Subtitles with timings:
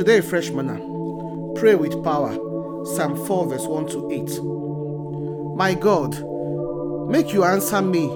[0.00, 0.78] Today, fresh manna.
[1.56, 2.32] Pray with power.
[2.86, 5.56] Psalm 4, verse 1 to 8.
[5.58, 6.14] My God,
[7.10, 8.06] make you answer me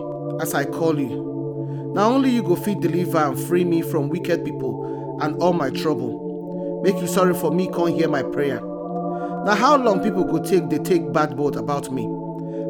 [0.40, 1.92] as I call you.
[1.94, 5.68] Now only you go fit deliver and free me from wicked people and all my
[5.68, 6.80] trouble.
[6.82, 8.62] Make you sorry for me, can't hear my prayer.
[9.44, 12.04] Now how long people go take they take bad word about me?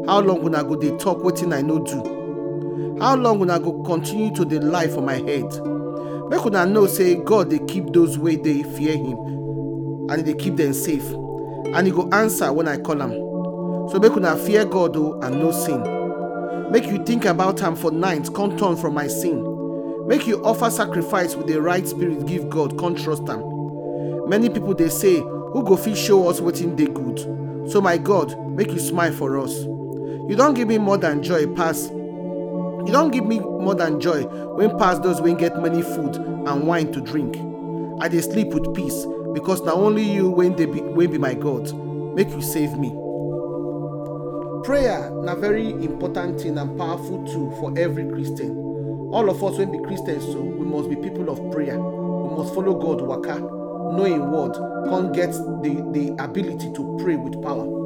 [0.08, 2.98] How long will I go they talk wetin I no do?
[3.00, 5.54] How long will I go continue to dey lie for my head?
[6.30, 9.18] Make una know say God dey keep those wey dey fear him
[10.10, 13.10] and he dey keep them safe and he go answer when I call am.
[13.90, 15.82] So make una fear God o and no sin.
[16.72, 19.42] Make you think about am for night, come turn from my sin.
[20.06, 24.28] Make you offer sacrifice with the right spirit give God, come trust am.
[24.28, 27.70] Many people dey say, who go fit show us wetin dey good?
[27.70, 29.54] So my God, make you smile for us.
[29.64, 31.88] You don give me more than joy pass
[32.86, 34.22] you don give me more than joy
[34.56, 37.36] when pass those wey get many food and wine to drink.
[38.00, 41.34] I dey sleep with peace because na only you wey they be wey be my
[41.34, 41.72] God.
[42.14, 42.90] Make you save me.
[44.64, 48.50] Prayer na very important thing and powerful tool for every Christian.
[49.12, 51.78] All of us wey be Christians so we must be people of prayer.
[51.78, 54.52] We must follow God waka, know him word,
[54.90, 57.83] come get the, the ability to pray with power.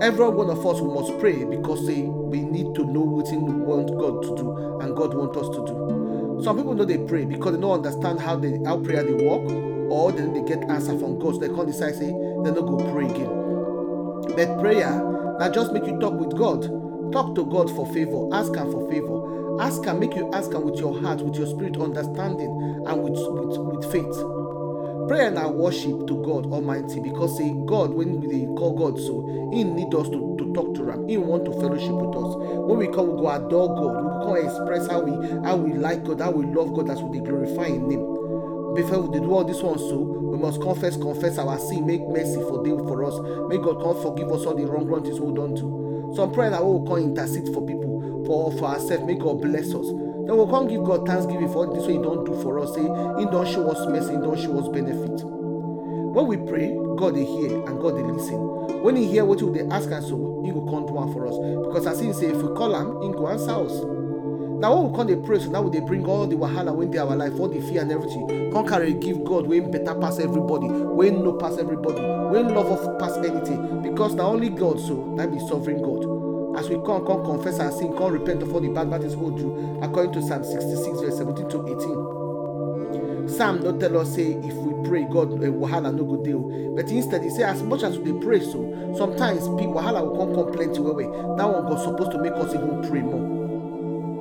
[0.00, 3.88] Every one of us must pray because say we need to know wetin we want
[3.98, 6.40] God to do and God want us to do.
[6.44, 9.42] Some people know they pray because they don't understand how they how prayer they work
[9.90, 12.76] or then they get answer from God so they can't decide say they no go
[12.92, 14.36] pray again.
[14.36, 15.02] But prayer
[15.40, 16.62] na just make you talk with God.
[17.12, 19.60] Talk to God for favor, ask Him for favor.
[19.60, 23.18] Ask am make you ask am with your heart, with your spirit understanding and with
[23.18, 24.16] with with faith.
[25.08, 29.64] Prayer na worship to god almighty because say god when we call god so he
[29.64, 32.34] need us to to talk to am he want to fellowship with us.
[32.68, 33.96] When we come we go adore god.
[33.96, 35.12] We go come express how we
[35.46, 38.04] how we like god how we love god as we dey glorify him name.
[38.74, 42.36] Before we do all this one so we must confess confess our sin make mercy
[42.42, 43.14] for dey for us.
[43.48, 46.12] Make god come forgive us all the wrong wrong things wey we don do.
[46.14, 49.40] Some prayer na wey we will come intercede for people for for ourselves make god
[49.40, 49.86] bless us
[50.28, 52.82] then we come give god thanksgiving for this wey He don't do for us say
[52.82, 55.24] he don show us mercy He don't show us benefit.
[55.24, 56.68] When we pray
[56.98, 58.36] god dey hear and god dey listen.
[58.82, 61.26] when he hear what we dey ask am so he go come do am for
[61.26, 61.34] us.
[61.66, 63.72] Because as he say if we call Him, he go answer us.
[64.60, 66.98] Na when we come dey pray so now dey bring all the wahala when they
[66.98, 68.50] our life all the fear and everything.
[68.52, 72.86] Come carry give god wey better pass everybody wey no pass everybody wey love us
[73.00, 73.80] pass anything.
[73.80, 76.17] Because na only god so na be sovereign god
[76.58, 79.14] as we come come confess our sin come repent of all the bad bad things
[79.16, 83.28] we do according to psalm sixty-six verse seventeen to eighteen.
[83.28, 86.74] Psalm no tell us say if we pray god uh, wahala no go dey o.
[86.74, 90.34] But instead e say as much as we pray so sometimes pe wahala go come
[90.34, 91.36] come plenty well well.
[91.36, 93.47] That one go suppose to make us even pray more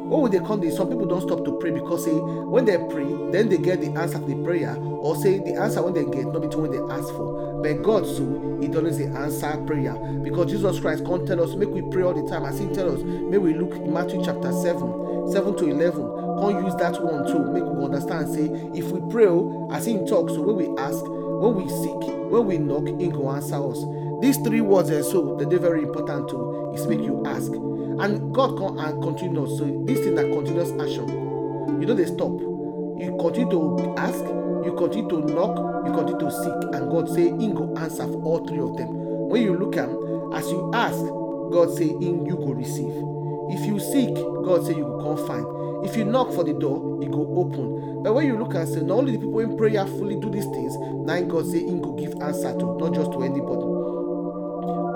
[0.09, 2.77] when we dey come dey some people don't stop to pray because say when they
[2.77, 4.75] pray then they get the answer to the prayer.
[4.77, 7.61] Or say the answer when they get not between the they ask for.
[7.61, 9.93] But god so he dey always dey answer prayer.
[10.23, 12.45] Because jesus christ come tell us make we pray all the time.
[12.45, 16.03] As he tell us may we look in matthew chapter seven seven to eleven.
[16.39, 17.39] Come use that one too.
[17.51, 18.45] Make we understand say
[18.77, 22.45] if we pray o as him talk so when we ask when we seek when
[22.45, 23.83] we knock him go answer us.
[24.21, 27.51] These three words eh so dey very important too is make you ask
[27.99, 31.07] and god come and continue us so this thing that continuous action.
[31.81, 32.31] You know they stop.
[32.39, 34.19] You continue to ask
[34.65, 36.75] you continue to knock you continue to seek.
[36.75, 38.87] And god say him go answer for all three of them.
[39.29, 39.89] When you look am
[40.33, 40.97] as you ask
[41.51, 42.93] god say him you go receive.
[43.49, 44.13] If you seek
[44.45, 45.85] god say you go come find.
[45.85, 48.03] If you knock for the door e go open.
[48.03, 50.45] But when you look am say na only the people in prayer fully do these
[50.45, 53.76] things him god say him go give answer to not just to anybody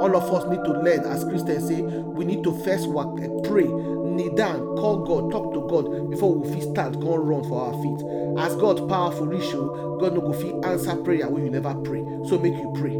[0.02, 3.30] all of us need to learn as christians say we need to first work uh,
[3.48, 3.68] pray
[4.12, 7.82] kneel down call god talk to god before we fit stand come run for our
[7.82, 8.02] feet.
[8.40, 12.04] As god powerful o god no go fit answer prayer wey you never pray.
[12.28, 12.96] So make you pray.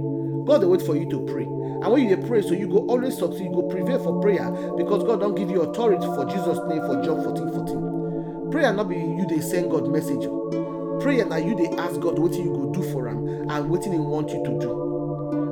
[0.46, 1.44] God dey wait for you to pray.
[1.44, 5.04] And when you pray so you go always succeed you go prevail for prayer because
[5.04, 8.50] god don't give you authority for jesus name for john fourteen fourteen.
[8.52, 10.24] Prayer not be you they send god message
[11.02, 14.00] prayer na you they ask god what you go do for him and wetin he
[14.00, 14.72] want you to do.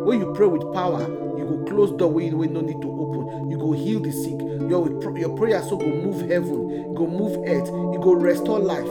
[0.05, 1.03] When you pray with power
[1.49, 3.49] go close door wey wey no need to open.
[3.49, 4.39] You go heal the sick.
[4.69, 4.87] Your
[5.17, 7.67] your prayer so go move heaven go move earth.
[7.69, 8.85] E go restore life.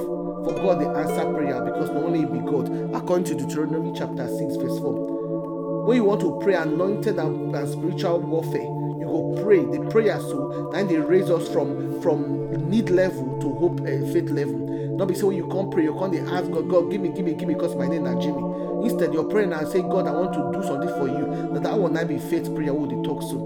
[0.45, 2.69] For god dey answer prayer because na only be god.
[2.95, 5.87] According to deuteronomy chapter six verse four.
[5.87, 9.65] When you want to pray anointed and, and spiritual warfare you go pray.
[9.65, 14.31] The prayer so na they raise us from from need level to hope uh, faith
[14.31, 14.67] level
[14.99, 17.09] no be say when you come pray you come dey ask god god give me
[17.11, 18.43] give me give me because my name na jimmy
[18.85, 21.93] instead you're praying and say god i want to do something for you that one
[21.93, 23.37] not be faith prayer we dey talk so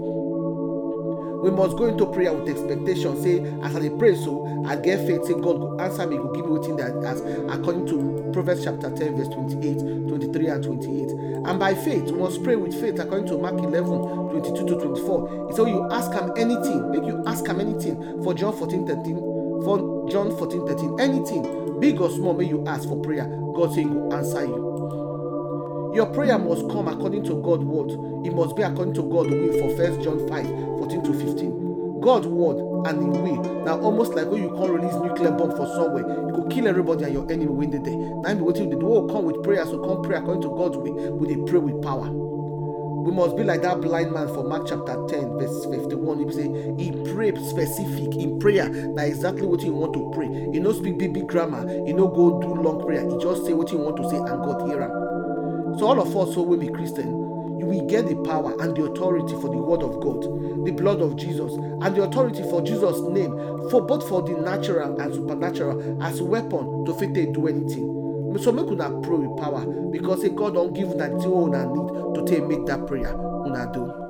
[1.43, 5.23] we must go into prayer with expectation say as i pray so i get faith
[5.25, 7.21] say god go answer me go give me wetin that as
[7.53, 11.11] according to Proverbs chapter 10, verse 28, 23, and 28.
[11.45, 15.47] And by faith, we must pray with faith according to Mark 11, 22 to 24.
[15.49, 19.32] It's so you ask him anything, make you ask him anything for John 14, 13.
[19.63, 23.25] For John 14, 13, anything, big or small, may you ask for prayer.
[23.55, 25.91] God say will answer you.
[25.95, 27.91] Your prayer must come according to God's word.
[28.25, 31.99] It must be according to God's will for First John 5, 14 to 15.
[32.01, 33.63] God's word and He will.
[33.63, 37.05] Now almost like when you can't release nuclear bomb for somewhere, you could kill everybody
[37.05, 37.95] and your enemy win the day.
[37.95, 41.13] Now be waiting the will come with prayer, so come pray according to God's will.
[41.13, 42.32] We they pray with power.
[43.03, 46.19] We must be like that blind man for Mark chapter 10, verse 51.
[46.19, 48.69] He say he prayed specific in prayer.
[48.95, 50.27] That exactly what you want to pray.
[50.27, 51.69] You know speak big big grammar.
[51.85, 53.03] You know go do long prayer.
[53.03, 54.91] You just say what you want to say and God hear him.
[55.79, 57.11] So all of us who will be Christian,
[57.59, 60.21] we get the power and the authority for the word of God,
[60.65, 63.31] the blood of Jesus, and the authority for Jesus' name,
[63.69, 68.02] for both for the natural and supernatural as weapon to fit do anything.
[68.39, 72.15] So make una pray with power because say God don't give that you una need
[72.15, 74.02] to take make that prayer una do.